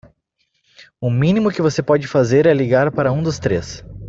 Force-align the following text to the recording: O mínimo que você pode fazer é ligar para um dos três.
O 0.99 1.11
mínimo 1.11 1.51
que 1.51 1.61
você 1.61 1.83
pode 1.83 2.07
fazer 2.07 2.47
é 2.47 2.53
ligar 2.55 2.91
para 2.91 3.11
um 3.11 3.21
dos 3.21 3.37
três. 3.37 3.85